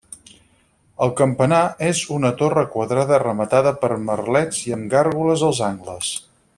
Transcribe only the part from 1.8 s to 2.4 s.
és una